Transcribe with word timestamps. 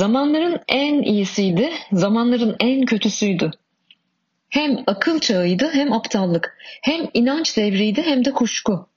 Zamanların 0.00 0.60
en 0.68 1.02
iyisiydi, 1.02 1.70
zamanların 1.92 2.56
en 2.60 2.84
kötüsüydü. 2.84 3.50
Hem 4.48 4.76
akıl 4.86 5.20
çağıydı 5.20 5.70
hem 5.72 5.92
aptallık, 5.92 6.58
hem 6.82 7.08
inanç 7.14 7.56
devriydi 7.56 8.02
hem 8.02 8.24
de 8.24 8.32
kuşku. 8.32 8.88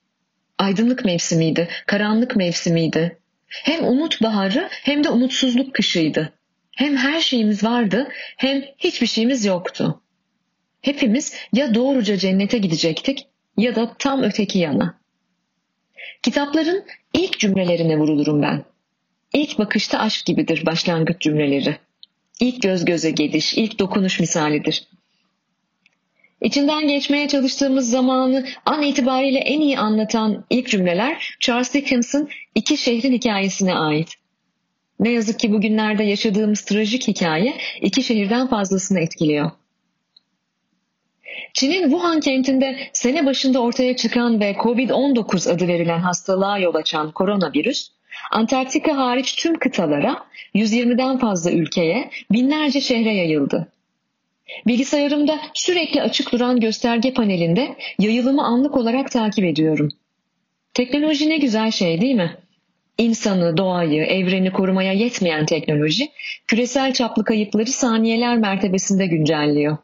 Aydınlık 0.58 1.06
mevsimiydi, 1.06 1.68
karanlık 1.86 2.36
mevsimiydi. 2.36 3.18
Hem 3.48 3.86
umut 3.86 4.22
baharı 4.22 4.70
hem 4.72 5.04
de 5.04 5.10
umutsuzluk 5.10 5.74
kışıydı. 5.74 6.34
Hem 6.72 6.98
her 6.98 7.20
şeyimiz 7.20 7.64
vardı 7.64 8.08
hem 8.38 8.64
hiçbir 8.78 9.08
şeyimiz 9.08 9.46
yoktu. 9.46 10.02
Hepimiz 10.82 11.36
ya 11.54 11.76
doğruca 11.76 12.18
cennete 12.18 12.58
gidecektik 12.58 13.28
ya 13.58 13.76
da 13.76 13.96
tam 14.00 14.24
öteki 14.24 14.60
yana. 14.60 15.00
Kitapların 16.22 16.86
ilk 17.14 17.40
cümlelerine 17.40 17.98
vurulurum 17.98 18.42
ben. 18.42 18.73
İlk 19.34 19.60
bakışta 19.60 20.00
aşk 20.00 20.26
gibidir 20.26 20.66
başlangıç 20.66 21.22
cümleleri. 21.22 21.78
İlk 22.40 22.62
göz 22.62 22.86
göze 22.86 23.12
geliş, 23.12 23.54
ilk 23.54 23.80
dokunuş 23.80 24.20
misalidir. 24.20 24.88
İçinden 26.42 26.88
geçmeye 26.88 27.28
çalıştığımız 27.28 27.90
zamanı 27.90 28.46
an 28.66 28.82
itibariyle 28.82 29.40
en 29.40 29.62
iyi 29.62 29.80
anlatan 29.80 30.46
ilk 30.50 30.68
cümleler 30.68 31.36
Charles 31.40 31.74
Dickens'ın 31.74 32.30
İki 32.56 32.78
Şehrin 32.78 33.14
Hikayesine 33.14 33.76
ait. 33.76 34.14
Ne 35.00 35.10
yazık 35.10 35.40
ki 35.40 35.52
bugünlerde 35.52 36.04
yaşadığımız 36.04 36.62
trajik 36.62 37.08
hikaye 37.08 37.54
iki 37.82 38.04
şehirden 38.04 38.48
fazlasını 38.48 39.00
etkiliyor. 39.00 39.52
Çin'in 41.54 41.84
Wuhan 41.84 42.20
kentinde 42.20 42.90
sene 42.94 43.26
başında 43.26 43.62
ortaya 43.62 43.96
çıkan 43.96 44.40
ve 44.40 44.52
COVID-19 44.52 45.52
adı 45.52 45.68
verilen 45.68 46.00
hastalığa 46.00 46.60
yol 46.60 46.76
açan 46.76 47.12
koronavirüs, 47.12 47.90
Antarktika 48.32 48.98
hariç 48.98 49.36
tüm 49.36 49.60
kıtalara, 49.60 50.26
120'den 50.56 51.18
fazla 51.18 51.52
ülkeye, 51.52 52.10
binlerce 52.32 52.82
şehre 52.82 53.14
yayıldı. 53.14 53.68
Bilgisayarımda 54.68 55.40
sürekli 55.54 56.02
açık 56.02 56.32
duran 56.32 56.60
gösterge 56.60 57.14
panelinde 57.14 57.76
yayılımı 58.00 58.44
anlık 58.44 58.78
olarak 58.78 59.12
takip 59.12 59.46
ediyorum. 59.46 59.90
Teknoloji 60.74 61.30
ne 61.30 61.38
güzel 61.38 61.72
şey 61.72 62.02
değil 62.02 62.16
mi? 62.16 62.38
İnsanı, 62.98 63.58
doğayı, 63.58 64.04
evreni 64.04 64.52
korumaya 64.52 64.94
yetmeyen 64.94 65.46
teknoloji, 65.46 66.10
küresel 66.48 66.94
çaplı 66.94 67.24
kayıpları 67.24 67.72
saniyeler 67.72 68.38
mertebesinde 68.38 69.08
güncelliyor. 69.08 69.78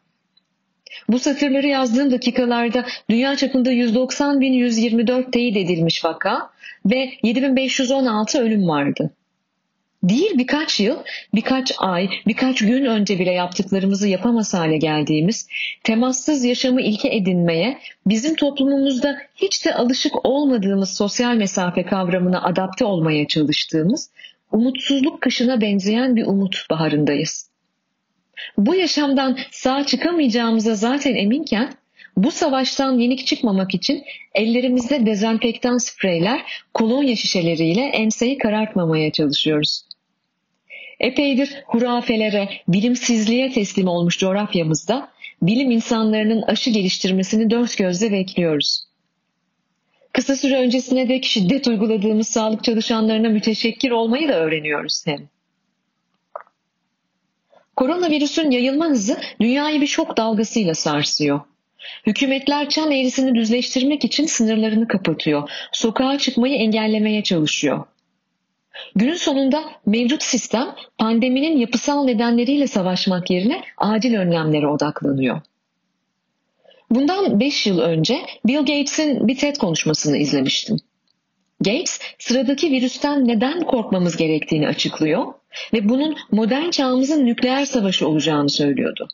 Bu 1.08 1.18
satırları 1.18 1.66
yazdığım 1.66 2.10
dakikalarda 2.10 2.86
dünya 3.10 3.36
çapında 3.36 3.72
190.124 3.72 5.30
teyit 5.30 5.56
edilmiş 5.56 6.04
vaka 6.04 6.50
ve 6.86 7.12
7516 7.22 8.40
ölüm 8.42 8.68
vardı. 8.68 9.10
Değil 10.02 10.30
birkaç 10.38 10.80
yıl, 10.80 10.96
birkaç 11.34 11.72
ay, 11.78 12.08
birkaç 12.26 12.58
gün 12.58 12.84
önce 12.84 13.18
bile 13.18 13.32
yaptıklarımızı 13.32 14.08
yapamaz 14.08 14.54
hale 14.54 14.76
geldiğimiz, 14.76 15.48
temassız 15.84 16.44
yaşamı 16.44 16.82
ilke 16.82 17.08
edinmeye, 17.16 17.78
bizim 18.06 18.34
toplumumuzda 18.34 19.18
hiç 19.36 19.66
de 19.66 19.74
alışık 19.74 20.26
olmadığımız 20.26 20.96
sosyal 20.96 21.34
mesafe 21.34 21.82
kavramına 21.82 22.42
adapte 22.42 22.84
olmaya 22.84 23.26
çalıştığımız, 23.26 24.10
umutsuzluk 24.52 25.20
kışına 25.20 25.60
benzeyen 25.60 26.16
bir 26.16 26.26
umut 26.26 26.66
baharındayız. 26.70 27.49
Bu 28.58 28.74
yaşamdan 28.74 29.38
sağ 29.50 29.86
çıkamayacağımıza 29.86 30.74
zaten 30.74 31.14
eminken, 31.14 31.72
bu 32.16 32.30
savaştan 32.30 32.98
yenik 32.98 33.26
çıkmamak 33.26 33.74
için 33.74 34.04
ellerimizde 34.34 35.06
dezenfektan 35.06 35.78
spreyler, 35.78 36.42
kolonya 36.74 37.16
şişeleriyle 37.16 37.84
enseyi 37.84 38.38
karartmamaya 38.38 39.12
çalışıyoruz. 39.12 39.82
Epeydir 41.00 41.62
hurafelere, 41.66 42.48
bilimsizliğe 42.68 43.52
teslim 43.52 43.88
olmuş 43.88 44.18
coğrafyamızda 44.18 45.08
bilim 45.42 45.70
insanlarının 45.70 46.42
aşı 46.42 46.70
geliştirmesini 46.70 47.50
dört 47.50 47.78
gözle 47.78 48.12
bekliyoruz. 48.12 48.84
Kısa 50.12 50.36
süre 50.36 50.56
öncesine 50.56 51.08
dek 51.08 51.24
şiddet 51.24 51.66
uyguladığımız 51.66 52.28
sağlık 52.28 52.64
çalışanlarına 52.64 53.28
müteşekkir 53.28 53.90
olmayı 53.90 54.28
da 54.28 54.34
öğreniyoruz 54.34 55.06
hem. 55.06 55.28
Koronavirüsün 57.80 58.50
yayılma 58.50 58.86
hızı 58.86 59.20
dünyayı 59.40 59.80
bir 59.80 59.86
şok 59.86 60.16
dalgasıyla 60.16 60.74
sarsıyor. 60.74 61.40
Hükümetler 62.06 62.68
çan 62.68 62.90
eğrisini 62.90 63.34
düzleştirmek 63.34 64.04
için 64.04 64.26
sınırlarını 64.26 64.88
kapatıyor. 64.88 65.50
Sokağa 65.72 66.18
çıkmayı 66.18 66.54
engellemeye 66.54 67.22
çalışıyor. 67.22 67.84
Günün 68.94 69.14
sonunda 69.14 69.64
mevcut 69.86 70.22
sistem 70.22 70.74
pandeminin 70.98 71.56
yapısal 71.56 72.04
nedenleriyle 72.04 72.66
savaşmak 72.66 73.30
yerine 73.30 73.62
acil 73.76 74.14
önlemlere 74.14 74.66
odaklanıyor. 74.66 75.40
Bundan 76.90 77.40
5 77.40 77.66
yıl 77.66 77.78
önce 77.78 78.20
Bill 78.46 78.58
Gates'in 78.58 79.28
bir 79.28 79.36
TED 79.36 79.56
konuşmasını 79.56 80.16
izlemiştim. 80.16 80.76
Gates 81.60 82.00
sıradaki 82.18 82.70
virüsten 82.70 83.28
neden 83.28 83.60
korkmamız 83.60 84.16
gerektiğini 84.16 84.68
açıklıyor 84.68 85.26
ve 85.72 85.88
bunun 85.88 86.16
modern 86.30 86.70
çağımızın 86.70 87.26
nükleer 87.26 87.64
savaşı 87.64 88.08
olacağını 88.08 88.50
söylüyordu. 88.50 89.08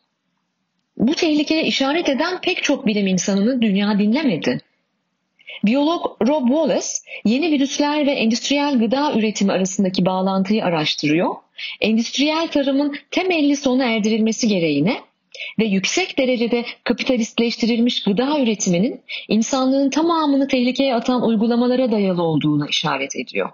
Bu 0.96 1.14
tehlikeye 1.14 1.64
işaret 1.64 2.08
eden 2.08 2.40
pek 2.40 2.62
çok 2.62 2.86
bilim 2.86 3.06
insanını 3.06 3.62
dünya 3.62 3.98
dinlemedi. 3.98 4.60
Biyolog 5.64 6.16
Rob 6.28 6.48
Wallace 6.48 6.86
yeni 7.24 7.50
virüsler 7.50 8.06
ve 8.06 8.10
endüstriyel 8.10 8.78
gıda 8.78 9.12
üretimi 9.14 9.52
arasındaki 9.52 10.06
bağlantıyı 10.06 10.64
araştırıyor. 10.64 11.34
Endüstriyel 11.80 12.48
tarımın 12.48 12.96
temelli 13.10 13.56
sona 13.56 13.84
erdirilmesi 13.84 14.48
gereğine 14.48 15.00
ve 15.58 15.64
yüksek 15.64 16.18
derecede 16.18 16.64
kapitalistleştirilmiş 16.84 18.02
gıda 18.02 18.40
üretiminin 18.40 19.00
insanlığın 19.28 19.90
tamamını 19.90 20.48
tehlikeye 20.48 20.94
atan 20.94 21.22
uygulamalara 21.22 21.92
dayalı 21.92 22.22
olduğuna 22.22 22.66
işaret 22.68 23.16
ediyor. 23.16 23.50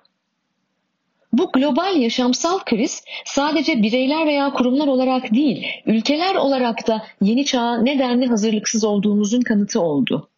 Bu 1.32 1.52
global 1.52 1.96
yaşamsal 1.96 2.58
kriz 2.58 3.04
sadece 3.24 3.82
bireyler 3.82 4.26
veya 4.26 4.50
kurumlar 4.50 4.86
olarak 4.86 5.34
değil, 5.34 5.66
ülkeler 5.86 6.34
olarak 6.34 6.86
da 6.86 7.06
yeni 7.22 7.44
çağa 7.44 7.78
nedenli 7.78 8.26
hazırlıksız 8.26 8.84
olduğumuzun 8.84 9.40
kanıtı 9.40 9.80
oldu. 9.80 10.28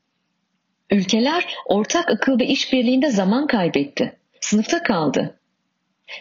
Ülkeler 0.91 1.47
ortak 1.67 2.11
akıl 2.11 2.41
ve 2.41 2.47
işbirliğinde 2.47 3.11
zaman 3.11 3.47
kaybetti. 3.47 4.17
Sınıfta 4.41 4.83
kaldı. 4.83 5.39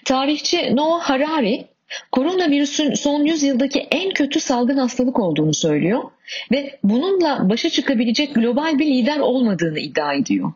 Tarihçi 0.05 0.75
Noah 0.75 1.01
Harari, 1.01 1.65
koronavirüsün 2.11 2.93
son 2.93 3.23
100 3.23 3.43
yıldaki 3.43 3.79
en 3.79 4.13
kötü 4.13 4.39
salgın 4.39 4.77
hastalık 4.77 5.19
olduğunu 5.19 5.53
söylüyor 5.53 6.03
ve 6.51 6.79
bununla 6.83 7.49
başa 7.49 7.69
çıkabilecek 7.69 8.35
global 8.35 8.79
bir 8.79 8.85
lider 8.85 9.19
olmadığını 9.19 9.79
iddia 9.79 10.13
ediyor. 10.13 10.53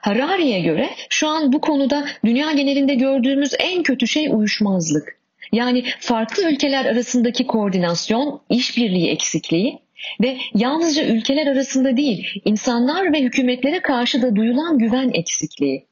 Harari'ye 0.00 0.60
göre 0.60 0.90
şu 1.08 1.28
an 1.28 1.52
bu 1.52 1.60
konuda 1.60 2.06
dünya 2.24 2.52
genelinde 2.52 2.94
gördüğümüz 2.94 3.54
en 3.58 3.82
kötü 3.82 4.06
şey 4.06 4.28
uyuşmazlık. 4.32 5.20
Yani 5.52 5.84
farklı 6.00 6.50
ülkeler 6.52 6.84
arasındaki 6.84 7.46
koordinasyon, 7.46 8.40
işbirliği 8.50 9.10
eksikliği 9.10 9.78
ve 10.20 10.36
yalnızca 10.54 11.04
ülkeler 11.04 11.46
arasında 11.46 11.96
değil, 11.96 12.40
insanlar 12.44 13.12
ve 13.12 13.22
hükümetlere 13.22 13.80
karşı 13.82 14.22
da 14.22 14.36
duyulan 14.36 14.78
güven 14.78 15.10
eksikliği. 15.14 15.86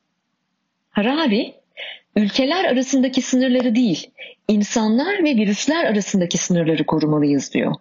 Harari, 0.90 1.54
ülkeler 2.16 2.64
arasındaki 2.64 3.22
sınırları 3.22 3.74
değil, 3.74 4.10
insanlar 4.48 5.24
ve 5.24 5.36
virüsler 5.36 5.84
arasındaki 5.84 6.38
sınırları 6.38 6.86
korumalıyız 6.86 7.54
diyor. 7.54 7.74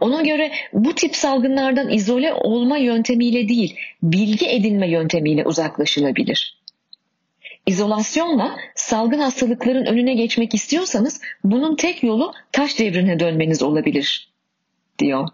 Ona 0.00 0.22
göre 0.22 0.52
bu 0.72 0.94
tip 0.94 1.16
salgınlardan 1.16 1.90
izole 1.90 2.34
olma 2.34 2.78
yöntemiyle 2.78 3.48
değil, 3.48 3.76
bilgi 4.02 4.48
edinme 4.48 4.90
yöntemiyle 4.90 5.44
uzaklaşılabilir. 5.44 6.58
İzolasyonla 7.66 8.56
salgın 8.74 9.18
hastalıkların 9.18 9.86
önüne 9.86 10.14
geçmek 10.14 10.54
istiyorsanız 10.54 11.20
bunun 11.44 11.76
tek 11.76 12.02
yolu 12.02 12.32
taş 12.52 12.78
devrine 12.78 13.20
dönmeniz 13.20 13.62
olabilir, 13.62 14.32
diyor. 14.98 15.28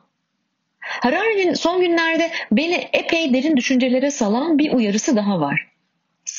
Harari'nin 0.79 1.55
son 1.55 1.81
günlerde 1.81 2.31
beni 2.53 2.89
epey 2.93 3.35
derin 3.35 3.57
düşüncelere 3.57 4.11
salan 4.11 4.59
bir 4.59 4.73
uyarısı 4.73 5.17
daha 5.17 5.41
var. 5.41 5.74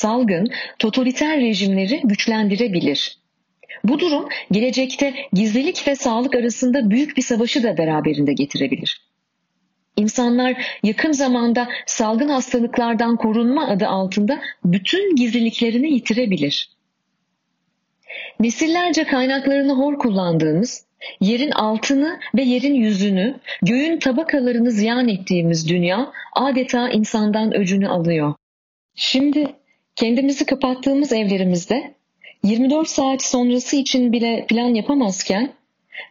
Salgın, 0.06 0.50
totaliter 0.80 1.40
rejimleri 1.40 2.02
güçlendirebilir. 2.04 3.18
Bu 3.84 4.00
durum 4.00 4.30
gelecekte 4.52 5.14
gizlilik 5.34 5.88
ve 5.88 5.96
sağlık 5.96 6.36
arasında 6.36 6.90
büyük 6.90 7.18
bir 7.18 7.22
savaşı 7.22 7.64
da 7.64 7.78
beraberinde 7.78 8.34
getirebilir. 8.34 9.02
İnsanlar 9.98 10.80
yakın 10.84 11.12
zamanda 11.12 11.68
salgın 11.86 12.30
hastalıklardan 12.30 13.16
korunma 13.16 13.68
adı 13.68 13.88
altında 13.88 14.42
bütün 14.66 15.16
gizliliklerini 15.16 15.94
yitirebilir. 15.94 16.70
Nesillerce 18.40 19.04
kaynaklarını 19.04 19.74
hor 19.74 19.98
kullandığımız, 20.00 20.86
yerin 21.22 21.52
altını 21.52 22.20
ve 22.36 22.42
yerin 22.42 22.76
yüzünü, 22.76 23.40
göğün 23.62 24.00
tabakalarını 24.00 24.72
ziyan 24.72 25.08
ettiğimiz 25.08 25.70
dünya 25.70 26.12
adeta 26.34 26.90
insandan 26.90 27.54
öcünü 27.54 27.88
alıyor. 27.88 28.34
Şimdi 28.96 29.56
kendimizi 29.96 30.46
kapattığımız 30.46 31.14
evlerimizde 31.14 31.96
24 32.44 32.88
saat 32.88 33.24
sonrası 33.24 33.76
için 33.76 34.12
bile 34.12 34.46
plan 34.50 34.74
yapamazken 34.74 35.54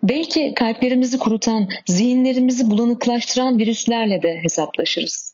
belki 0.02 0.54
kalplerimizi 0.54 1.18
kurutan, 1.18 1.68
zihinlerimizi 1.86 2.70
bulanıklaştıran 2.70 3.58
virüslerle 3.58 4.22
de 4.22 4.38
hesaplaşırız. 4.42 5.33